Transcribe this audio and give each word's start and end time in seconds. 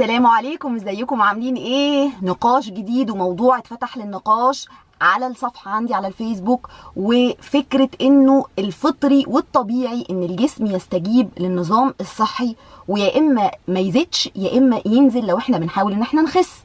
السلام 0.00 0.26
عليكم. 0.26 0.74
ازيكم؟ 0.74 1.22
عاملين 1.22 1.54
إيه؟ 1.56 2.10
نقاش 2.22 2.70
جديد 2.70 3.10
وموضوع 3.10 3.58
اتفتح 3.58 3.96
للنقاش 3.98 4.68
على 5.00 5.26
الصفحة 5.26 5.70
عندي 5.70 5.94
على 5.94 6.06
الفيسبوك 6.08 6.68
وفكرة 6.96 7.88
إنه 8.00 8.44
الفطري 8.58 9.24
والطبيعي 9.28 10.04
إن 10.10 10.22
الجسم 10.22 10.66
يستجيب 10.66 11.30
للنظام 11.38 11.94
الصحي 12.00 12.56
ويا 12.88 13.18
إما 13.18 13.50
ما 13.68 13.80
يزيدش 13.80 14.30
يا 14.36 14.58
إما 14.58 14.80
ينزل 14.86 15.26
لو 15.26 15.38
إحنا 15.38 15.58
بنحاول 15.58 15.92
إن 15.92 16.02
إحنا 16.02 16.22
نخس. 16.22 16.62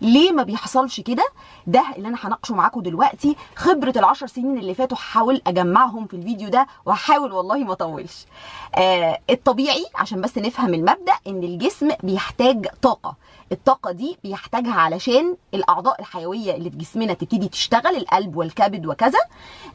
ليه 0.00 0.32
ما 0.32 0.42
بيحصلش 0.42 1.00
كده؟ 1.00 1.24
ده 1.66 1.84
اللي 1.96 2.08
أنا 2.08 2.16
هناقشه 2.20 2.54
معاكم 2.54 2.80
دلوقتي. 2.80 3.36
خبرة 3.56 3.92
العشر 3.96 4.26
سنين 4.26 4.58
اللي 4.58 4.74
فاتوا 4.74 4.96
هحاول 4.96 5.42
أجمعهم 5.46 6.06
في 6.06 6.14
الفيديو 6.16 6.48
ده 6.48 6.66
وهحاول 6.86 7.32
والله 7.32 7.58
ما 7.58 7.72
اطولش 7.72 8.26
آه 8.74 9.18
الطبيعي 9.30 9.86
عشان 9.94 10.20
بس 10.20 10.38
نفهم 10.38 10.74
المبدأ 10.74 11.12
إن 11.26 11.42
الجسم 11.44 11.88
بيحتاج 12.02 12.66
طاقة. 12.82 13.16
الطاقة 13.52 13.92
دي 13.92 14.18
بيحتاجها 14.24 14.74
علشان 14.74 15.36
الأعضاء 15.54 16.00
الحيوية 16.00 16.54
اللي 16.54 16.70
في 16.70 16.76
جسمنا 16.76 17.12
تبتدي 17.14 17.48
تشتغل 17.48 17.96
القلب 17.96 18.36
والكبد 18.36 18.86
وكذا. 18.86 19.18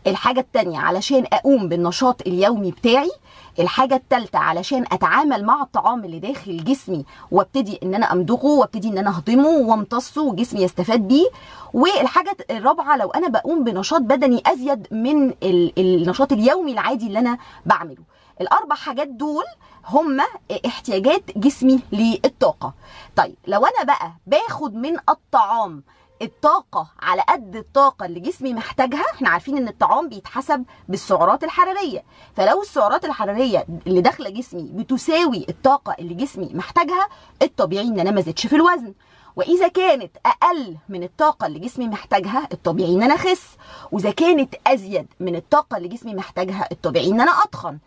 الحاجة 0.08 0.40
التانية 0.40 0.80
علشان 0.80 1.26
أقوم 1.34 1.70
بالنشاط 1.70 2.22
اليومي 2.22 2.72
بتاعي 2.72 3.12
الحاجة 3.60 3.96
الثالثه 3.96 4.40
علشان 4.40 4.86
أتعامل 4.92 5.46
مع 5.46 5.62
الطعام 5.62 6.06
اللي 6.06 6.20
داخل 6.20 6.64
جسمي 6.64 7.06
وأبتدي 7.32 7.80
إن 7.84 7.96
أنا 7.96 8.14
أمضغه 8.14 8.46
وأبتدي 8.46 8.88
إن 8.90 8.98
أنا 8.98 9.10
أهضمه 9.10 9.48
وامتصه 9.50 10.22
وجسمي 10.22 10.62
يستفاد 10.62 11.00
بيه. 11.08 11.28
والحاجة 11.74 12.38
الرابعة 12.52 12.98
لو 12.98 13.10
أنا 13.10 13.28
بقوم 13.28 13.64
بنشاط 13.64 14.02
بدني 14.02 14.44
أزيد 14.46 14.88
من 14.92 15.34
النشاط 15.78 16.32
اليومي 16.32 16.72
العادي 16.72 17.08
اللي 17.08 17.20
أنا 17.20 17.38
بعمله. 17.66 18.04
الأربع 18.42 18.76
حاجات 18.76 19.08
دول 19.08 19.44
هم 19.86 20.22
احتياجات 20.66 21.24
جسمي 21.38 21.80
للطاقة. 21.92 22.74
طيب 23.16 23.36
لو 23.48 23.66
أنا 23.66 23.84
بقى 23.84 24.12
باخد 24.28 24.76
من 24.76 24.98
الطعام 25.10 25.84
الطاقة 26.22 26.88
على 27.00 27.22
قد 27.30 27.56
الطاقة 27.56 28.06
اللي 28.06 28.20
جسمي 28.20 28.54
محتاجها 28.54 29.06
إحنا 29.16 29.30
عارفين 29.30 29.58
إن 29.58 29.68
الطعام 29.68 30.10
بيتحسب 30.10 30.64
بالسعرات 30.90 31.44
الحرارية. 31.44 32.04
فلو 32.36 32.62
السعرات 32.62 33.06
الحرارية 33.06 33.66
اللي 33.88 34.02
داخلة 34.02 34.30
جسمي 34.30 34.64
بتساوي 34.74 35.46
الطاقة 35.50 35.96
اللي 36.00 36.14
جسمي 36.14 36.50
محتاجها 36.54 37.10
الطبيعي 37.42 37.88
إن 37.88 38.00
أنا 38.00 38.12
ما 38.12 38.22
زدش 38.22 38.48
في 38.48 38.56
الوزن. 38.56 38.94
وإذا 39.36 39.68
كانت 39.68 40.18
أقل 40.26 40.78
من 40.90 41.04
الطاقة 41.04 41.46
اللي 41.48 41.60
جسمي 41.60 41.88
محتاجها 41.88 42.48
الطبيعي 42.54 42.94
إن 42.96 43.04
أنا 43.04 43.14
أخس. 43.16 43.48
وإذا 43.92 44.12
كانت 44.12 44.56
أزيد 44.68 45.08
من 45.20 45.36
الطاقة 45.36 45.78
اللي 45.78 45.88
جسمي 45.88 46.16
محتاجها 46.16 46.68
الطبيعي 46.72 47.08
إن 47.08 47.22
أنا 47.22 47.32
أتخن. 47.44 47.78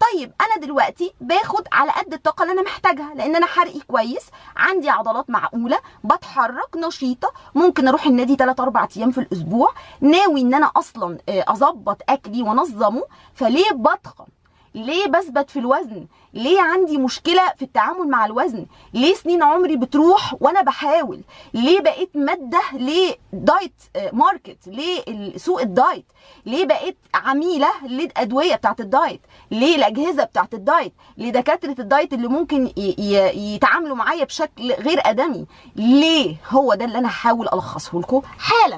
طيب 0.00 0.32
أنا 0.40 0.66
دلوقتي 0.66 1.14
باخد 1.20 1.68
على 1.72 1.90
قد 1.92 2.12
الطاقة 2.14 2.42
اللي 2.42 2.52
أنا 2.52 2.62
محتاجها 2.62 3.14
لأن 3.14 3.36
أنا 3.36 3.46
حرقي 3.46 3.80
كويس 3.80 4.22
عندي 4.56 4.90
عضلات 4.90 5.30
معقولة 5.30 5.78
بتحرك 6.04 6.76
نشيطة 6.76 7.32
ممكن 7.54 7.88
أروح 7.88 8.06
النادي 8.06 8.36
3 8.36 8.62
4 8.62 8.88
أيام 8.96 9.10
في 9.10 9.18
الأسبوع 9.18 9.72
ناوي 10.00 10.40
إن 10.40 10.54
أنا 10.54 10.70
أصلا 10.76 11.18
أظبط 11.28 12.02
أكلي 12.08 12.42
وأنظمه 12.42 13.02
فليه 13.34 13.70
بتخن؟ 13.72 14.26
ليه 14.74 15.06
بثبت 15.06 15.50
في 15.50 15.58
الوزن؟ 15.58 16.06
ليه 16.34 16.60
عندي 16.60 16.98
مشكلة 16.98 17.42
في 17.56 17.62
التعامل 17.64 18.08
مع 18.08 18.26
الوزن؟ 18.26 18.66
ليه 18.94 19.14
سنين 19.14 19.42
عمري 19.42 19.76
بتروح 19.76 20.34
وأنا 20.40 20.62
بحاول؟ 20.62 21.20
ليه 21.54 21.80
بقيت 21.80 22.10
مادة 22.16 22.60
ل 22.72 22.92
diet 22.92 23.74
market؟ 24.12 24.58
ليه 24.66 25.36
سوق 25.36 25.60
الدايت؟ 25.60 26.04
ليه 26.46 26.64
بقيت 26.64 26.96
عميلة 27.14 27.68
للأدوية 27.86 28.54
بتاعت 28.54 28.80
الدايت؟ 28.80 29.20
ليه 29.50 29.76
الأجهزة 29.76 30.24
بتاعت 30.24 30.54
الدايت؟ 30.54 30.92
لدكاترة 31.18 31.76
الدايت 31.78 32.12
اللي 32.12 32.28
ممكن 32.28 32.72
يتعاملوا 32.76 33.96
معايا 33.96 34.24
بشكل 34.24 34.72
غير 34.72 35.00
أدمي؟ 35.04 35.46
ليه 35.76 36.36
هو 36.48 36.74
ده 36.74 36.84
اللي 36.84 36.98
أنا 36.98 37.08
هحاول 37.08 37.48
ألخصه 37.52 37.98
لكم 38.00 38.22
حالا؟ 38.38 38.76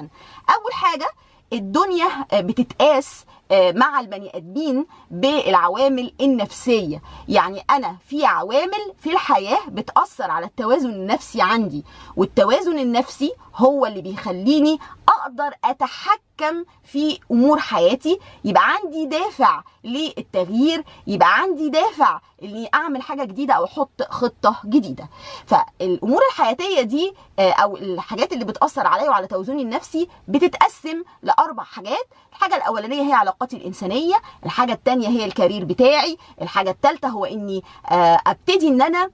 أول 0.49 0.73
حاجة 0.73 1.07
الدنيا 1.53 2.07
بتتقاس 2.33 3.25
مع 3.51 3.99
البني 3.99 4.37
آدمين 4.37 4.85
بالعوامل 5.11 6.13
النفسية. 6.21 7.01
يعني 7.29 7.65
أنا 7.69 7.97
في 8.07 8.25
عوامل 8.25 8.93
في 8.99 9.11
الحياة 9.11 9.59
بتأثر 9.67 10.31
على 10.31 10.45
التوازن 10.45 10.89
النفسي 10.89 11.41
عندي 11.41 11.85
والتوازن 12.15 12.79
النفسي 12.79 13.33
هو 13.55 13.85
اللي 13.85 14.01
بيخليني 14.01 14.79
أقدر 15.09 15.53
أتحكم 15.63 16.65
في 16.83 17.19
أمور 17.31 17.59
حياتي. 17.59 18.19
يبقى 18.45 18.63
عندي 18.73 19.05
دافع 19.05 19.63
للتغيير 19.83 20.83
يبقى 21.07 21.33
عندي 21.39 21.69
دافع 21.69 22.19
إني 22.43 22.69
أعمل 22.73 23.01
حاجة 23.01 23.23
جديدة 23.23 23.53
أو 23.53 23.65
أحط 23.65 24.01
خطة 24.09 24.55
جديدة. 24.65 25.09
فالأمور 25.45 26.21
الحياتية 26.31 26.81
دي 26.81 27.13
أو 27.39 27.77
الحاجات 27.77 28.33
اللي 28.33 28.45
بتأثر 28.45 28.87
عليا 28.87 29.09
وعلى 29.09 29.27
توازني 29.27 29.61
النفسي 29.61 30.07
بتتقسم 30.27 31.03
لأربع 31.23 31.63
حاجات. 31.63 32.07
الحاجة 32.31 32.55
الأولانية 32.55 33.01
هي 33.01 33.13
علاقاتي 33.43 33.57
الإنسانية 33.57 34.15
الحاجة 34.45 34.73
الثانية 34.73 35.07
هي 35.07 35.25
الكارير 35.25 35.65
بتاعي 35.65 36.17
الحاجة 36.41 36.69
الثالثه 36.69 37.07
هو 37.07 37.25
إني 37.25 37.63
أبتدي 38.27 38.67
إن 38.67 38.81
أنا 38.81 39.09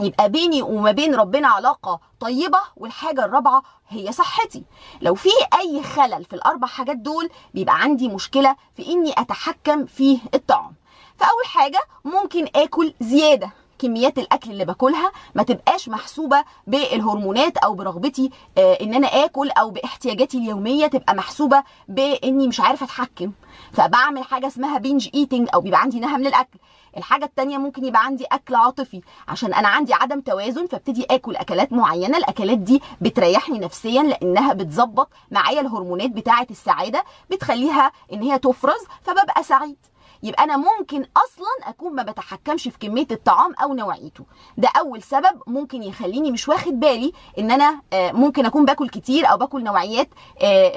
يبقى 0.00 0.28
بيني 0.28 0.62
وما 0.62 0.92
بين 0.92 1.14
ربنا 1.14 1.48
علاقة 1.48 2.00
طيبة 2.20 2.58
والحاجة 2.76 3.24
الرابعة 3.24 3.62
هي 3.88 4.12
صحتي. 4.12 4.62
لو 5.02 5.14
في 5.14 5.28
أي 5.60 5.82
خلل 5.82 6.24
في 6.24 6.32
الأربع 6.36 6.66
حاجات 6.66 6.96
دول 6.96 7.30
بيبقى 7.54 7.80
عندي 7.80 8.08
مشكلة 8.08 8.56
في 8.76 8.86
إني 8.92 9.12
أتحكم 9.18 9.86
في 9.86 10.18
الطعام. 10.34 10.72
فأول 11.16 11.44
حاجة 11.46 11.80
ممكن 12.04 12.46
آكل 12.56 12.94
زيادة. 13.00 13.50
كميات 13.78 14.18
الأكل 14.18 14.50
اللي 14.50 14.64
باكلها 14.64 15.12
ما 15.34 15.42
تبقاش 15.42 15.88
محسوبة 15.88 16.44
بالهرمونات 16.66 17.56
أو 17.56 17.74
برغبتي 17.74 18.30
آه 18.58 18.74
إن 18.80 18.94
أنا 18.94 19.06
آكل 19.24 19.50
أو 19.50 19.70
باحتياجاتي 19.70 20.38
اليومية 20.38 20.86
تبقى 20.86 21.14
محسوبة 21.14 21.62
بإني 21.88 22.48
مش 22.48 22.60
عارفة 22.60 22.84
أتحكم. 22.86 23.32
فبعمل 23.72 24.24
حاجة 24.24 24.46
اسمها 24.46 24.78
binge 24.78 25.08
eating 25.14 25.48
أو 25.54 25.60
بيبقى 25.60 25.80
عندي 25.80 26.00
نهم 26.00 26.22
للأكل. 26.22 26.58
الحاجة 26.96 27.24
التانية 27.24 27.58
ممكن 27.58 27.84
يبقى 27.84 28.04
عندي 28.04 28.24
أكل 28.24 28.54
عاطفي. 28.54 29.00
عشان 29.28 29.54
أنا 29.54 29.68
عندي 29.68 29.94
عدم 29.94 30.20
توازن 30.20 30.66
فابتدي 30.66 31.06
آكل 31.10 31.36
أكلات 31.36 31.72
معينة. 31.72 32.18
الأكلات 32.18 32.58
دي 32.58 32.82
بتريحني 33.00 33.58
نفسيا 33.58 34.02
لأنها 34.02 34.52
بتظبط 34.52 35.08
معايا 35.30 35.60
الهرمونات 35.60 36.10
بتاعة 36.10 36.46
السعادة 36.50 37.04
بتخليها 37.30 37.92
إن 38.12 38.22
هي 38.22 38.38
تفرز 38.38 38.80
فببقى 39.02 39.42
سعيد. 39.42 39.76
يبقى 40.24 40.44
أنا 40.44 40.56
ممكن 40.56 41.06
أصلا 41.16 41.68
أكون 41.70 41.94
ما 41.94 42.02
بتحكمش 42.02 42.62
في 42.68 42.78
كمية 42.78 43.06
الطعام 43.10 43.54
أو 43.62 43.74
نوعيته. 43.74 44.24
ده 44.58 44.68
أول 44.78 45.02
سبب 45.02 45.42
ممكن 45.46 45.82
يخليني 45.82 46.30
مش 46.30 46.48
واخد 46.48 46.80
بالي 46.80 47.12
إن 47.38 47.50
أنا 47.50 47.80
ممكن 47.94 48.46
أكون 48.46 48.64
باكل 48.64 48.88
كتير 48.88 49.30
أو 49.30 49.36
باكل 49.36 49.64
نوعيات 49.64 50.08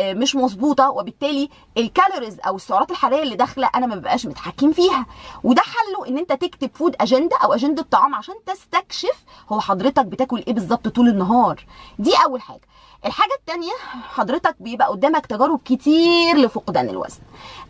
مش 0.02 0.36
مظبوطة 0.36 0.90
وبالتالي 0.90 1.50
ال 1.78 1.85
calories 1.85 2.40
أو 2.40 2.56
السعرات 2.56 2.92
الحرارية 2.92 3.24
اللي 3.24 3.36
داخلة 3.36 3.70
أنا 3.76 3.86
ما 3.86 3.96
ببقاش 3.96 4.26
متحكم 4.26 4.72
فيها. 4.72 5.06
وده 5.44 5.62
حله 5.62 6.08
إن 6.08 6.18
أنت 6.18 6.34
تكتب 6.34 6.70
food 6.76 6.96
agenda 7.02 7.38
أو 7.44 7.54
اجنده 7.54 7.84
طعام 7.92 8.16
عشان 8.16 8.36
تستكشف 8.46 9.24
هو 9.50 9.60
حضرتك 9.60 10.06
بتاكل 10.06 10.44
إيه 10.48 10.54
بالظبط 10.54 10.88
طول 10.88 11.08
النهار. 11.08 11.66
دي 12.00 12.12
أول 12.26 12.42
حاجة. 12.42 12.62
الحاجة 13.06 13.34
التانية 13.40 13.72
حضرتك 14.10 14.56
بيبقى 14.60 14.88
قدامك 14.88 15.26
تجارب 15.26 15.60
كتير 15.66 16.38
لفقدان 16.38 16.90
الوزن. 16.90 17.20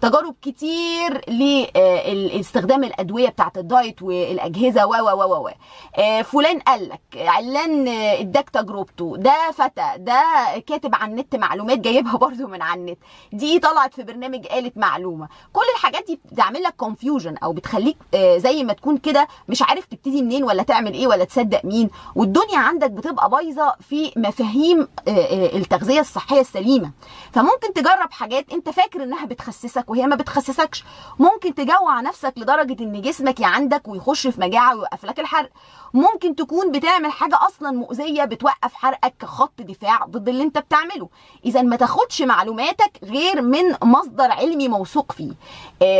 تجارب 0.01 0.35
كتير 0.41 1.29
لاستخدام 1.29 2.83
الأدوية 2.83 3.29
بتاعت 3.29 3.57
الدايت 3.57 4.01
والأجهزة 4.01 4.85
و 4.85 4.89
و 4.93 5.23
و 5.23 5.47
و 5.47 5.51
فلان 6.23 6.59
قال 6.59 6.89
لك 6.89 7.01
علان 7.17 7.87
اداك 7.87 8.49
تجربته. 8.49 9.17
ده 9.17 9.51
فتي 9.53 9.91
ده 9.97 10.23
كاتب 10.67 10.95
على 10.95 11.11
النت 11.11 11.35
معلومات 11.35 11.79
جايبها 11.79 12.17
برضو 12.27 12.47
من 12.47 12.61
على 12.61 12.79
النت. 12.81 12.97
دي 13.33 13.59
طلعت 13.59 13.93
في 13.93 14.03
برنامج 14.03 14.45
قالت 14.47 14.77
معلومة. 14.77 15.27
كل 15.53 15.61
الحاجات 15.75 16.05
دي 16.07 16.19
بتعمل 16.31 16.63
لك 16.63 16.75
كونفيوجن 16.77 17.37
أو 17.37 17.53
بتخليك 17.53 17.97
زي 18.15 18.63
ما 18.63 18.73
تكون 18.73 18.97
كده 18.97 19.27
مش 19.49 19.61
عارف 19.61 19.85
تبتدي 19.85 20.21
منين 20.21 20.43
ولا 20.43 20.63
تعمل 20.63 20.93
إيه 20.93 21.07
ولا 21.07 21.23
تصدق 21.23 21.65
مين. 21.65 21.89
والدنيا 22.15 22.57
عندك 22.57 22.91
بتبقى 22.91 23.29
بايظة 23.29 23.75
في 23.89 24.11
مفاهيم 24.15 24.87
التغذية 25.55 25.99
الصحية 25.99 26.41
السليمة. 26.41 26.91
فممكن 27.31 27.73
تجرب 27.73 28.11
حاجات 28.11 28.53
انت 28.53 28.69
فاكر 28.69 29.03
انها 29.03 29.25
بتخسسك 29.25 29.89
وهي 29.89 30.07
ما 30.07 30.15
بتخسسكش. 30.15 30.83
ممكن 31.19 31.55
تجوع 31.55 32.01
نفسك 32.01 32.33
لدرجة 32.37 32.83
ان 32.83 33.01
جسمك 33.01 33.43
عندك 33.43 33.87
ويخش 33.87 34.27
في 34.27 34.41
مجاعة 34.41 34.75
ويوقف 34.75 35.05
لك 35.05 35.19
الحرق. 35.19 35.49
ممكن 35.93 36.35
تكون 36.35 36.71
بتعمل 36.71 37.11
حاجة 37.11 37.39
أصلا 37.47 37.71
مؤذية 37.71 38.23
بتوقف 38.23 38.73
حرقك 38.73 39.13
كخط 39.19 39.61
دفاع 39.61 40.05
ضد 40.05 40.29
اللي 40.29 40.43
انت 40.43 40.57
بتعمله. 40.57 41.09
اذا 41.45 41.61
ما 41.61 41.75
تاخدش 41.75 42.21
معلوماتك 42.21 42.99
غير 43.03 43.41
من 43.41 43.75
مصدر 43.83 44.31
علمي 44.31 44.67
موثوق 44.67 45.11
فيه. 45.11 45.33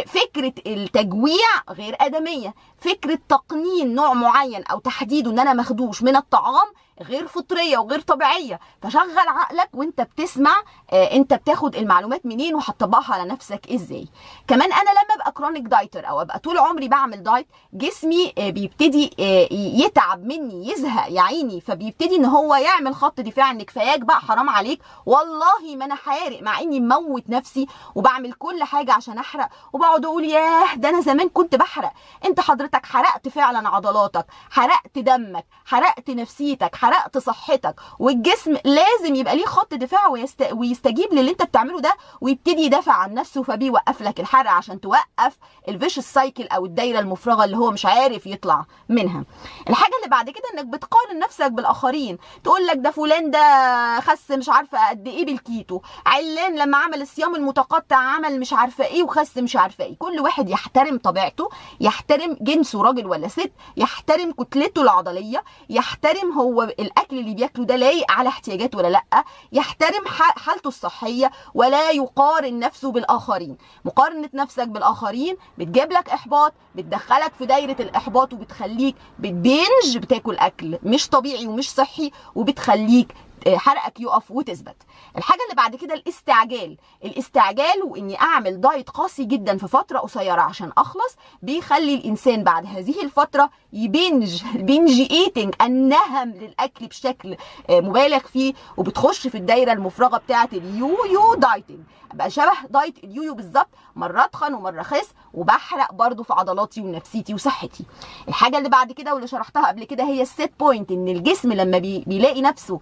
فكرة 0.06 0.54
التجويع 0.68 1.48
غير 1.70 1.96
آدمية. 2.00 2.54
فكرة 2.80 3.20
تقنين 3.30 3.96
نوع 3.96 4.14
معين 4.14 4.64
أو 4.64 4.80
تحديده 4.80 5.32
إن 5.32 5.40
أنا 5.40 5.54
مخدوش 5.54 6.04
من 6.04 6.16
الطعام 6.16 6.68
غير 7.02 7.28
فطرية 7.28 7.78
وغير 7.78 8.00
طبيعية. 8.02 8.60
فشغل 8.82 9.18
عقلك 9.20 9.70
وانت 9.74 10.02
بتسمع 10.02 10.56
آه 10.92 11.12
انت 11.16 11.34
بتاخد 11.34 11.76
المعلومات 11.76 12.26
منين 12.26 12.56
وهتطبقها 12.56 13.14
على 13.14 13.26
نفسك 13.30 13.72
إزاي. 13.72 14.08
كمان 14.48 14.74
أنا 14.74 14.90
لما 14.90 15.16
أبقى 15.16 15.32
chronic 15.32 15.64
dieter 15.64 16.10
أو 16.10 16.22
أبقى 16.22 16.40
طول 16.40 16.58
عمري 16.58 16.88
بعمل 16.88 17.24
دايت 17.24 17.48
جسمي 17.74 18.34
آه 18.38 18.50
بيبتدي 18.50 19.12
آه 19.20 19.48
يتعب 19.54 20.26
مني 20.26 20.72
يزهق 20.72 21.12
يا 21.12 21.22
عيني. 21.22 21.62
فبيبتدي 21.62 22.16
إن 22.16 22.26
هو 22.26 22.56
يعمل 22.56 22.96
خط 22.96 23.20
دفاع 23.20 23.52
إن 23.52 23.62
كفاياك 23.62 24.00
بقى 24.00 24.20
حرام 24.22 24.50
عليك. 24.50 24.82
والله 25.06 25.76
ما 25.76 25.86
أنا 25.86 25.96
حارق 25.96 26.42
مع 26.42 26.60
إني 26.60 26.80
مموت 26.80 27.30
نفسي 27.30 27.68
وبعمل 27.96 28.34
كل 28.34 28.64
حاجة 28.64 28.94
عشان 28.94 29.18
أحرق. 29.18 29.50
وبقعد 29.74 30.06
أقول 30.06 30.26
ياه 30.26 30.76
ده 30.76 30.90
أنا 30.90 31.02
زمان 31.02 31.30
كنت 31.30 31.56
بحرق. 31.56 31.94
أنت 32.26 32.40
حضرتك 32.40 32.86
حرقت 32.86 33.28
فعلا 33.30 33.70
عضلاتك 33.70 34.26
حرقت 34.50 34.98
دمك 35.00 35.46
حرقت 35.66 36.10
نفسيتك 36.10 36.76
حرقت 36.76 36.87
صحتك 37.18 37.76
والجسم 38.00 38.58
لازم 38.66 39.16
يبقى 39.16 39.36
ليه 39.36 39.46
خط 39.46 39.74
دفاع 39.74 40.08
ويست... 40.08 40.48
ويستجيب 40.52 41.14
للي 41.14 41.32
انت 41.32 41.44
بتعمله 41.44 41.80
ده 41.80 41.96
ويبتدي 42.22 42.62
يدافع 42.62 42.94
عن 42.94 43.14
نفسه 43.14 43.44
فبيوقف 43.44 44.02
لك 44.02 44.20
الحرق 44.20 44.52
عشان 44.52 44.82
توقف 44.82 45.38
ال 45.68 45.72
vicious 45.72 45.98
cycle 45.98 46.48
أو 46.48 46.66
الدايرة 46.66 47.00
المفرغة 47.00 47.44
اللي 47.46 47.58
هو 47.58 47.72
مش 47.72 47.86
عارف 47.86 48.28
يطلع 48.28 48.66
منها. 48.90 49.24
الحاجة 49.70 49.92
اللي 49.98 50.10
بعد 50.10 50.30
كده 50.30 50.44
إنك 50.54 50.66
بتقارن 50.66 51.20
نفسك 51.20 51.52
بالآخرين 51.52 52.18
تقول 52.44 52.68
لك 52.68 52.78
ده 52.78 52.92
فلان 52.92 53.32
ده 53.32 54.00
خس 54.00 54.32
مش 54.32 54.50
عارفة 54.50 54.90
قد 54.90 55.08
إيه 55.08 55.26
بالكيتو 55.26 55.82
علان 56.06 56.56
لما 56.56 56.78
عمل 56.78 57.02
الصيام 57.02 57.36
المتقطع 57.36 57.96
عمل 57.96 58.40
مش 58.40 58.54
عارفة 58.54 58.86
إيه 58.86 59.04
وخس 59.04 59.38
مش 59.38 59.56
عارفة 59.56 59.84
إيه. 59.84 59.98
كل 59.98 60.20
واحد 60.20 60.50
يحترم 60.50 60.98
طبيعته 60.98 61.50
يحترم 61.80 62.38
جنسه 62.42 62.82
راجل 62.82 63.08
ولا 63.08 63.28
ست 63.28 63.52
يحترم 63.78 64.32
كتلته 64.32 64.82
العضلية 64.82 65.44
يحترم 65.70 66.32
هو 66.32 66.74
الأكل 66.80 67.20
اللي 67.20 67.34
بياكله 67.36 67.66
ده 67.66 67.76
لايق 67.76 68.12
على 68.12 68.30
احتياجاته 68.30 68.78
ولا 68.78 68.88
لأ. 68.88 69.24
يحترم 69.52 70.06
حالته 70.38 70.68
الصحية 70.68 71.32
ولا 71.54 71.92
يقارن 71.92 72.60
نفسه 72.60 72.92
بالآخرين. 72.92 73.58
مقارنة 73.86 74.30
نفسك 74.34 74.68
بالآخرين 74.68 75.38
بتجيب 75.58 75.92
لك 75.92 76.10
إحباط 76.10 76.54
بتدخلك 76.76 77.34
في 77.34 77.46
دايرة 77.46 77.76
الإحباط 77.80 78.34
وبتخليك 78.34 78.96
بت 79.20 79.42
binge 79.42 79.98
بتاكل 79.98 80.38
أكل 80.38 80.80
مش 80.84 81.10
طبيعي 81.10 81.48
ومش 81.48 81.72
صحي 81.72 82.12
وبتخليك 82.36 83.14
حرقك 83.56 84.00
يقف 84.00 84.32
وتثبت. 84.32 84.76
الحاجة 85.18 85.40
اللي 85.44 85.56
بعد 85.56 85.76
كده 85.76 85.94
الاستعجال. 85.94 86.78
الاستعجال 87.06 87.84
وإني 87.84 88.22
أعمل 88.22 88.62
دايت 88.62 88.90
قاسي 88.90 89.24
جدا 89.24 89.58
في 89.58 89.68
فترة 89.68 90.00
قصيرة 90.00 90.42
عشان 90.42 90.72
أخلص 90.78 91.16
بيخلي 91.42 91.96
الإنسان 91.96 92.44
بعد 92.44 92.66
هذه 92.66 93.02
الفترة 93.04 93.50
ي 93.74 93.84
binge. 93.84 94.44
ال 94.56 94.63
binge 94.63 95.00
eating 95.12 95.54
النهم 95.62 96.30
للأكل 96.30 96.88
بشكل 96.88 97.36
مبالغ 97.70 98.20
فيه 98.20 98.54
وبتخش 98.78 99.28
في 99.28 99.38
الدايرة 99.38 99.72
المفرغة 99.74 100.18
بتاعة 100.18 100.50
ال 100.54 101.34
yo-yo 101.36 101.54
dieting 101.54 101.80
أبقى 102.12 102.30
شبه 102.30 102.54
دايت 102.70 103.04
اليويو 103.04 103.34
بالظبط. 103.36 103.68
مرة 103.96 104.24
أتخن 104.24 104.54
ومرة 104.54 104.82
خس 104.82 105.10
وبحرق 105.34 105.94
برضو 105.94 106.24
في 106.24 106.34
عضلاتي 106.34 106.82
ونفسيتي 106.82 107.34
وصحتي. 107.34 107.86
الحاجة 108.28 108.58
اللي 108.58 108.70
بعد 108.70 108.92
كده 108.92 109.14
واللي 109.14 109.28
شرحتها 109.28 109.68
قبل 109.68 109.84
كده 109.84 110.04
هي 110.04 110.22
ال 110.22 110.29
set 110.29 110.52
point 110.60 110.92
إن 110.92 111.08
الجسم 111.08 111.54
لما 111.54 111.78
بي 111.78 112.04
بيلاقي 112.08 112.42
نفسه 112.42 112.80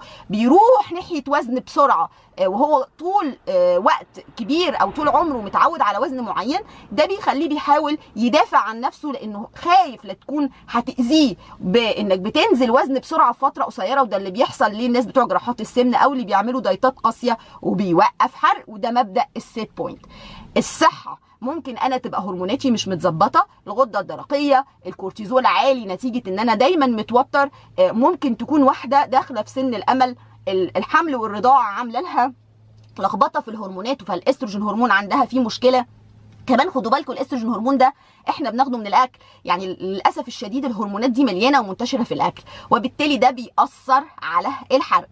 بيروح 0.50 0.92
ناحية 0.92 1.24
وزن 1.28 1.60
بسرعة. 1.60 2.10
وهو 2.46 2.88
طول 3.00 3.38
وقت 3.78 4.08
كبير 4.38 4.82
أو 4.82 4.92
طول 4.92 5.10
عمره 5.10 5.38
متعود 5.38 5.82
على 5.82 5.98
وزن 5.98 6.22
معين 6.22 6.60
ده 6.92 7.06
بيخليه 7.06 7.50
بيحاول 7.50 7.98
يدافع 8.16 8.58
عن 8.58 8.82
نفسه 8.82 9.10
لأنه 9.10 9.48
خايف 9.56 10.06
لا 10.06 10.14
تكون 10.14 10.50
هتأذيه 10.70 11.36
بإنك 11.60 12.20
بتنزل 12.20 12.72
وزن 12.72 13.00
بسرعة 13.00 13.34
في 13.34 13.40
فترة 13.40 13.64
قصيرة 13.64 14.02
وده 14.02 14.18
اللي 14.18 14.32
بيحصل 14.32 14.72
للناس 14.72 15.06
بتوع 15.06 15.26
جراحات 15.26 15.62
السمنه 15.62 15.98
أو 15.98 16.14
اللي 16.14 16.24
بيعملوا 16.26 16.62
دايتات 16.62 17.00
قاسية 17.00 17.38
وبيوقف 17.62 18.36
حرق 18.36 18.64
وده 18.68 18.92
مبدأ 18.92 19.26
ال 19.38 19.46
set 19.46 19.72
point. 19.78 20.06
الصحة 20.58 21.20
ممكن 21.42 21.78
أنا 21.78 21.98
تبقى 21.98 22.22
هرموناتي 22.22 22.72
مش 22.72 22.88
متظبطة 22.88 23.48
الغدة 23.68 24.00
الدرقية 24.00 24.66
الكورتيزول 24.88 25.46
عالي 25.46 25.86
نتيجة 25.86 26.30
إن 26.30 26.40
أنا 26.40 26.56
دايما 26.56 26.86
متوتر 26.88 27.50
ممكن 27.80 28.38
تكون 28.38 28.64
واحدة 28.64 29.06
داخلة 29.06 29.42
في 29.42 29.50
سن 29.50 29.76
الأمل 29.76 30.16
الحمل 30.48 31.16
والرضاعة 31.16 31.64
عاملة 31.64 32.00
لها 32.02 32.34
لخبطة 33.00 33.40
في 33.42 33.48
الهرمونات 33.48 34.04
فالإستروجين 34.04 34.62
هرمون 34.62 34.92
عندها 34.92 35.26
فيه 35.26 35.40
مشكلة. 35.40 35.86
كمان 36.48 36.70
خدوا 36.72 36.92
بالكم 36.92 37.12
الإستروجين 37.14 37.50
هرمون 37.50 37.78
ده 37.78 37.94
إحنا 38.30 38.50
بناخده 38.50 38.78
من 38.78 38.88
الأكل. 38.88 39.20
يعني 39.46 39.68
للأسف 39.68 40.28
الشديد 40.28 40.66
الهرمونات 40.66 41.10
دي 41.10 41.24
مليانة 41.24 41.60
ومنتشرة 41.60 42.04
في 42.04 42.14
الأكل 42.14 42.44
وبالتالي 42.72 43.18
ده 43.18 43.30
بيأثر 43.32 44.04
على 44.22 44.48
الحرق. 44.72 45.08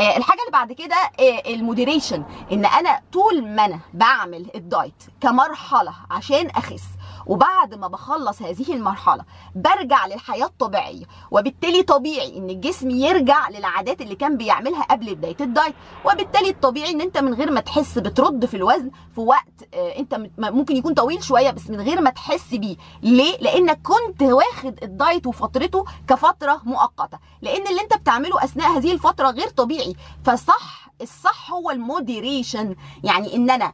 آه 0.00 0.16
الحاجة 0.16 0.38
اللي 0.40 0.52
بعد 0.52 0.72
كده 0.72 0.96
آه 0.96 1.54
ال 1.54 1.60
moderation 1.60 2.24
إن 2.52 2.64
أنا 2.64 3.00
طول 3.12 3.46
ما 3.48 3.64
أنا 3.64 3.80
بعمل 3.94 4.50
الدايت 4.54 5.02
كمرحلة 5.20 5.92
عشان 6.10 6.46
أخس 6.50 6.82
وبعد 7.26 7.74
ما 7.74 7.88
بخلص 7.88 8.42
هذه 8.42 8.74
المرحلة 8.74 9.24
برجع 9.54 10.06
للحياة 10.06 10.44
الطبيعية 10.44 11.04
وبالتالي 11.30 11.82
طبيعي 11.82 12.38
إن 12.38 12.50
الجسم 12.50 12.90
يرجع 12.90 13.48
للعادات 13.48 14.00
اللي 14.00 14.14
كان 14.14 14.36
بيعملها 14.36 14.82
قبل 14.82 15.14
بداية 15.14 15.36
الدايت 15.40 15.74
وبالتالي 16.04 16.50
الطبيعي 16.50 16.90
إن 16.90 17.00
أنت 17.00 17.18
من 17.18 17.34
غير 17.34 17.50
ما 17.50 17.60
تحس 17.60 17.98
بترد 17.98 18.46
في 18.46 18.56
الوزن 18.56 18.90
في 19.14 19.20
وقت 19.20 19.68
آه 19.74 19.98
أنت 19.98 20.20
ممكن 20.38 20.76
يكون 20.76 20.94
طويل 20.94 21.24
شوية 21.24 21.50
بس 21.50 21.70
من 21.70 21.80
غير 21.80 22.00
ما 22.00 22.10
تحس 22.10 22.54
بيه. 22.54 22.76
ليه؟ 23.02 23.36
لأنك 23.40 23.80
كنت 23.82 24.22
واخد 24.22 24.78
الدايت 24.82 25.26
وفترته 25.26 25.84
كفترة 26.08 26.60
مؤقتة. 26.64 27.18
لأن 27.42 27.66
اللي 27.66 27.80
أنت 27.80 27.94
بتعمله 27.94 28.44
أثناء 28.44 28.78
هذه 28.78 28.92
الفترة 28.92 29.30
غير 29.30 29.48
طبيعي. 29.48 29.94
فصح 30.24 30.86
الصح 31.00 31.50
هو 31.52 31.70
ال 31.70 31.80
moderation 31.80 32.76
يعني 33.04 33.34
إن 33.36 33.50
أنا 33.50 33.72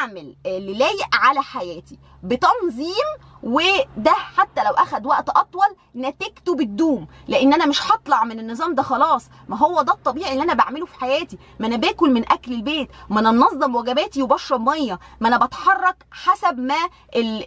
أعمل 0.00 0.36
اللي 0.46 0.74
لايق 0.74 1.06
على 1.14 1.42
حياتي 1.42 1.98
بتنظيم 2.22 3.08
وده 3.42 4.12
حتى 4.12 4.64
لو 4.64 4.70
أخد 4.70 5.06
وقت 5.06 5.28
أطول 5.28 5.66
نتيجته 5.96 6.56
بتدوم. 6.56 7.06
لأن 7.28 7.52
أنا 7.54 7.66
مش 7.66 7.92
هطلع 7.92 8.24
من 8.24 8.38
النظام 8.38 8.74
ده 8.74 8.82
خلاص. 8.82 9.28
ما 9.48 9.56
هو 9.56 9.82
ده 9.82 9.92
الطبيعي 9.92 10.32
اللي 10.32 10.42
أنا 10.42 10.54
بعمله 10.54 10.86
في 10.86 10.94
حياتي. 11.00 11.38
ما 11.60 11.66
أنا 11.66 11.76
باكل 11.76 12.10
من 12.10 12.32
أكل 12.32 12.52
البيت 12.52 12.88
ما 13.10 13.20
أنا 13.20 13.30
منظم 13.30 13.76
وجباتي 13.76 14.22
وبشرب 14.22 14.68
مية. 14.68 14.98
ما 15.20 15.28
أنا 15.28 15.46
بتحرك 15.46 16.06
حسب 16.10 16.58
ما 16.58 16.76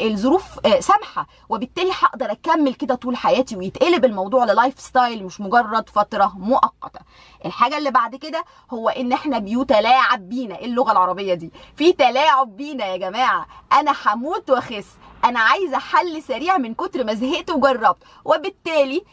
الظروف 0.01 0.43
سامحة. 0.79 1.27
وبالتالي 1.49 1.91
هقدر 1.99 2.31
أكمل 2.31 2.73
كده 2.73 2.95
طول 2.95 3.17
حياتي 3.17 3.55
ويتقلب 3.55 4.05
الموضوع 4.05 4.45
ل 4.45 4.79
lifestyle 4.79 5.23
مش 5.25 5.41
مجرد 5.41 5.89
فترة 5.89 6.33
مؤقتة. 6.37 6.99
الحاجة 7.45 7.77
اللي 7.77 7.91
بعد 7.91 8.15
كده 8.15 8.45
هو 8.73 8.89
إن 8.89 9.13
إحنا 9.13 9.37
بيتلاعب 9.37 10.29
بينا 10.29 10.59
اللغة 10.59 10.91
العربية 10.91 11.33
دي. 11.33 11.51
في 11.75 11.93
تلاعب 11.93 12.34
بينا 12.43 12.85
يا 12.85 12.97
جماعة. 12.97 13.47
أنا 13.73 13.95
هموت 14.05 14.49
وأخس. 14.49 14.87
أنا 15.25 15.39
عايزة 15.39 15.77
حل 15.77 16.23
سريع 16.23 16.57
من 16.57 16.73
كتر 16.73 17.03
ما 17.03 17.13
زهقت 17.13 17.49
وجربت. 17.49 18.03
وبالتالي 18.25 19.03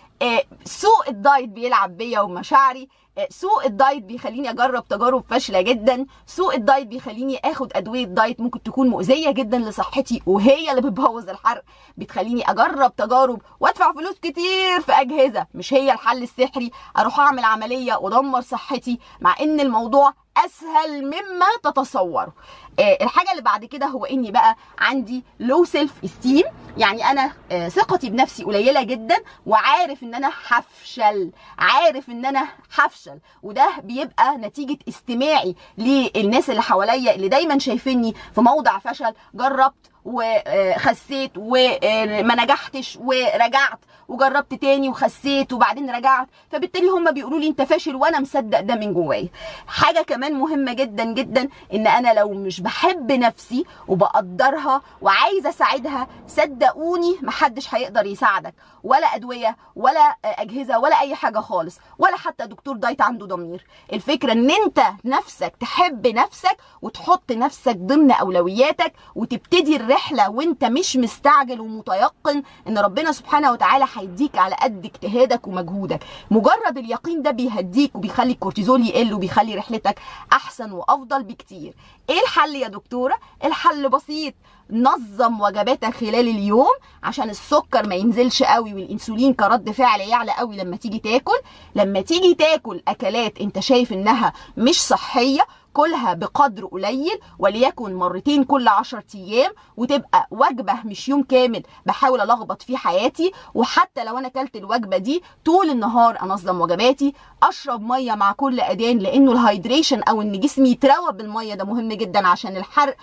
سوق 0.64 1.08
ال 1.08 1.16
diet 1.16 1.48
بيلعب 1.48 1.96
بيا 1.96 2.20
ومشاعري. 2.20 2.88
سوق 3.30 3.66
ال 3.66 3.73
diet 3.73 4.02
بيخليني 4.04 4.50
أجرب 4.50 4.88
تجارب 4.88 5.24
فاشلة 5.30 5.60
جدا. 5.60 6.06
سوق 6.26 6.56
ال 6.56 6.62
diet 6.62 6.86
بيخليني 6.86 7.38
آخد 7.44 7.72
أدوية 7.76 8.04
diet 8.04 8.40
ممكن 8.40 8.62
تكون 8.62 8.88
مؤذية 8.88 9.30
جدا 9.30 9.58
لصحتي 9.58 10.22
وهي 10.26 10.70
اللي 10.70 10.80
بتبوظ 10.82 11.28
الحرق. 11.28 11.62
بتخليني 11.96 12.50
أجرب 12.50 12.96
تجارب 12.96 13.42
وأدفع 13.60 13.92
فلوس 13.92 14.18
كتير 14.18 14.80
في 14.80 14.92
أجهزة 14.92 15.46
مش 15.54 15.74
هي 15.74 15.92
الحل 15.92 16.22
السحري. 16.22 16.70
أروح 16.98 17.20
أعمل 17.20 17.44
عملية 17.44 17.94
وأدمر 17.94 18.40
صحتي 18.40 18.98
مع 19.20 19.34
إن 19.40 19.60
الموضوع 19.60 20.14
أسهل 20.36 21.04
مما 21.06 21.46
تتصوروا 21.62 22.32
آه 22.78 22.98
الحاجة 23.02 23.30
اللي 23.30 23.42
بعد 23.42 23.64
كده 23.64 23.86
هو 23.86 24.04
إني 24.04 24.30
بقى 24.30 24.56
عندي 24.78 25.24
لو 25.40 25.64
سيلف 25.64 25.92
استيم 26.04 26.44
يعني 26.76 27.10
أنا 27.10 27.32
آه 27.52 27.68
ثقتي 27.68 28.10
بنفسي 28.10 28.44
قليلة 28.44 28.82
جدا 28.82 29.16
وعارف 29.46 30.02
إن 30.02 30.14
أنا 30.14 30.30
هفشل 30.48 31.30
عارف 31.58 32.08
إن 32.08 32.26
أنا 32.26 32.48
هفشل. 32.74 33.01
وده 33.42 33.70
بيبقى 33.84 34.36
نتيجة 34.36 34.78
استماعي 34.88 35.54
للناس 35.78 36.50
اللي 36.50 36.62
حواليا 36.62 37.14
اللي 37.14 37.28
دايما 37.28 37.58
شايفيني 37.58 38.14
في 38.34 38.40
موضع 38.40 38.78
فشل. 38.78 39.14
جربت 39.34 39.90
وخسيت 40.04 41.32
وما 41.36 42.44
نجحتش 42.44 42.98
ورجعت 43.00 43.78
وجربت 44.08 44.54
تاني 44.54 44.88
وخسيت 44.88 45.52
وبعدين 45.52 45.90
رجعت. 45.90 46.28
فبالتالي 46.50 46.88
هم 46.88 47.10
بيقولوا 47.10 47.40
لي 47.40 47.48
انت 47.48 47.62
فاشل 47.62 47.96
وأنا 47.96 48.20
مصدق 48.20 48.60
ده 48.60 48.74
من 48.74 48.94
جوايا. 48.94 49.28
حاجة 49.66 50.02
كمان 50.02 50.34
مهمة 50.34 50.72
جدا 50.72 51.04
جدا 51.04 51.48
إن 51.74 51.86
أنا 51.86 52.14
لو 52.14 52.32
مش 52.32 52.60
بحب 52.60 53.12
نفسي 53.12 53.64
وبقدرها 53.88 54.82
وعايزه 55.00 55.48
أساعدها 55.48 56.06
صدقوني 56.26 57.18
محدش 57.22 57.74
هيقدر 57.74 58.06
يساعدك. 58.06 58.54
ولا 58.84 59.06
أدوية 59.06 59.56
ولا 59.76 60.16
أجهزة 60.24 60.78
ولا 60.78 61.00
أي 61.00 61.14
حاجة 61.14 61.38
خالص. 61.38 61.78
ولا 61.98 62.16
حتى 62.16 62.46
دكتور 62.46 62.76
دايت 62.76 63.00
عنده 63.00 63.26
ضمير. 63.26 63.66
الفكرة 63.92 64.32
إن 64.32 64.50
أنت 64.50 64.82
نفسك 65.04 65.52
تحب 65.60 66.06
نفسك 66.06 66.56
وتحط 66.82 67.32
نفسك 67.32 67.76
ضمن 67.76 68.10
أولوياتك 68.10 68.92
وتبتدي 69.14 69.76
الرحله 69.76 69.91
وانت 70.28 70.64
مش 70.64 70.96
مستعجل 70.96 71.60
ومتيقن 71.60 72.42
إن 72.68 72.78
ربنا 72.78 73.12
سبحانه 73.12 73.52
وتعالى 73.52 73.86
هيديك 73.96 74.38
على 74.38 74.54
قد 74.54 74.84
اجتهادك 74.84 75.46
ومجهودك. 75.46 76.00
مجرد 76.30 76.78
اليقين 76.78 77.22
ده 77.22 77.30
بيهديك 77.30 77.96
وبيخلي 77.96 78.32
الكورتيزول 78.32 78.86
يقل 78.86 79.14
وبيخلي 79.14 79.54
رحلتك 79.54 79.98
أحسن 80.32 80.72
وأفضل 80.72 81.22
بكتير. 81.22 81.74
إيه 82.10 82.20
الحل 82.20 82.54
يا 82.54 82.68
دكتورة؟ 82.68 83.14
الحل 83.44 83.88
بسيط. 83.88 84.34
نظم 84.70 85.40
وجباتك 85.40 85.94
خلال 85.94 86.28
اليوم 86.28 86.70
عشان 87.02 87.30
السكر 87.30 87.86
ما 87.86 87.94
ينزلش 87.94 88.42
قوي 88.42 88.74
والإنسولين 88.74 89.34
كرد 89.34 89.70
فعل 89.70 90.00
يعلى 90.00 90.32
قوي 90.32 90.56
لما 90.56 90.76
تيجي 90.76 90.98
تاكل. 90.98 91.38
لما 91.74 92.00
تيجي 92.00 92.34
تاكل 92.34 92.82
أكلات 92.88 93.38
أنت 93.40 93.58
شايف 93.58 93.92
إنها 93.92 94.32
مش 94.56 94.82
صحية 94.82 95.46
كلها 95.72 96.14
بقدر 96.14 96.64
قليل 96.66 97.18
وليكن 97.38 97.94
مرتين 97.94 98.44
كل 98.44 98.68
عشر 98.68 99.02
أيام 99.14 99.52
وتبقى 99.76 100.26
وجبة 100.30 100.74
مش 100.84 101.08
يوم 101.08 101.22
كامل 101.22 101.62
بحاول 101.86 102.20
ألخبط 102.20 102.62
فيه 102.62 102.76
حياتي. 102.76 103.32
وحتى 103.54 104.04
لو 104.04 104.18
أنا 104.18 104.26
أكلت 104.28 104.56
الوجبة 104.56 104.96
دي 104.96 105.22
طول 105.44 105.70
النهار 105.70 106.22
أنظم 106.22 106.60
وجباتي 106.60 107.14
أشرب 107.42 107.82
مية 107.82 108.14
مع 108.14 108.32
كل 108.32 108.60
اذان 108.60 108.98
لأنه 108.98 109.32
ال 109.32 109.39
hydration 109.39 110.02
أو 110.02 110.22
إن 110.22 110.40
جسمي 110.40 110.70
يتروى 110.70 111.12
بالمية 111.12 111.54
ده 111.54 111.64
مهم 111.64 111.88
جدا 111.88 112.28
عشان 112.28 112.56
الحرق 112.56 112.96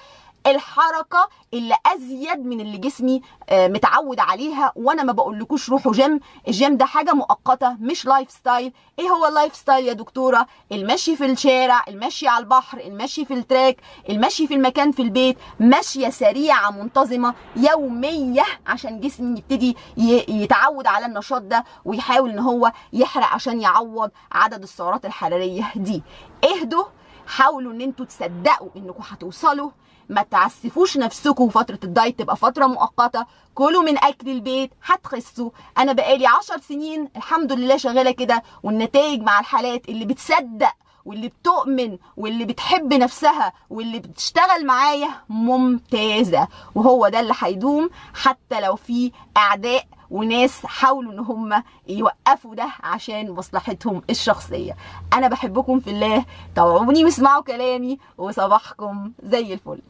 الحركة 0.47 1.29
اللي 1.53 1.75
أزيد 1.85 2.45
من 2.45 2.61
اللي 2.61 2.77
جسمي 2.77 3.21
متعود 3.51 4.19
عليها 4.19 4.73
وأنا 4.75 5.03
ما 5.03 5.11
بقولكوش 5.13 5.69
روحوا 5.69 5.91
جيم. 5.91 6.19
الجيم 6.47 6.77
ده 6.77 6.85
حاجة 6.85 7.13
مؤقتة 7.13 7.73
مش 7.79 8.05
lifestyle 8.05 8.73
إيه 8.99 9.09
هو 9.09 9.27
ال 9.27 9.55
lifestyle 9.55 9.85
يا 9.87 9.93
دكتورة؟ 9.93 10.47
المشي 10.71 11.15
في 11.15 11.25
الشارع 11.25 11.83
المشي 11.87 12.27
على 12.27 12.43
البحر 12.43 12.77
المشي 12.79 13.25
في 13.25 13.33
ال 13.33 13.40
track 13.40 13.77
المشي 14.09 14.47
في 14.47 14.53
المكان 14.53 14.91
في 14.91 15.01
البيت. 15.01 15.37
مشية 15.59 16.09
سريعة 16.09 16.71
منتظمة 16.71 17.33
يومية 17.55 18.43
عشان 18.67 18.99
جسمي 18.99 19.37
يبتدي 19.39 19.77
يتعود 20.27 20.87
على 20.87 21.05
النشاط 21.05 21.41
ده 21.41 21.63
ويحاول 21.85 22.29
إن 22.29 22.39
هو 22.39 22.71
يحرق 22.93 23.27
عشان 23.27 23.61
يعوض 23.61 24.11
عدد 24.31 24.63
السعرات 24.63 25.05
الحرارية 25.05 25.71
دي. 25.75 26.03
اهدوا 26.43 26.83
حاولوا 27.29 27.73
ان 27.73 27.81
أنتوا 27.81 28.05
تصدقوا 28.05 28.69
انكم 28.75 29.03
هتوصلوا. 29.09 29.71
ما 30.09 30.21
تعسفوش 30.21 30.97
نفسكم 30.97 31.49
فترة 31.49 31.79
ال 31.83 31.90
diet 31.90 32.19
تبقى 32.19 32.37
فترة 32.37 32.65
مؤقتة. 32.65 33.25
كلوا 33.55 33.83
من 33.83 33.97
أكل 33.97 34.29
البيت 34.29 34.71
هتخسوا. 34.85 35.49
أنا 35.77 35.93
بقالي 35.93 36.27
عشر 36.27 36.59
سنين 36.59 37.09
الحمد 37.15 37.53
لله 37.53 37.77
شغالة 37.77 38.11
كده 38.11 38.43
والنتائج 38.63 39.21
مع 39.21 39.39
الحالات 39.39 39.89
اللي 39.89 40.05
بتصدق 40.05 40.73
واللي 41.09 41.27
بتؤمن 41.27 41.97
واللي 42.17 42.45
بتحب 42.45 42.93
نفسها 42.93 43.53
واللي 43.69 43.99
بتشتغل 43.99 44.65
معايا 44.65 45.09
ممتازة. 45.29 46.47
وهو 46.75 47.07
ده 47.07 47.19
اللي 47.19 47.33
هيدوم 47.39 47.89
حتى 48.13 48.61
لو 48.61 48.75
في 48.75 49.11
أعداء 49.37 49.85
وناس 50.11 50.65
حاولوا 50.65 51.13
إن 51.13 51.19
هم 51.19 51.63
يوقفوا 51.87 52.55
ده 52.55 52.69
عشان 52.83 53.31
مصلحتهم 53.31 54.01
الشخصية. 54.09 54.75
أنا 55.13 55.27
بحبكم 55.27 55.79
في 55.79 55.89
الله. 55.89 56.25
توعوني 56.55 57.05
واسمعوا 57.05 57.43
كلامي. 57.43 57.99
وصباحكم 58.17 59.11
زي 59.23 59.53
الفل. 59.53 59.81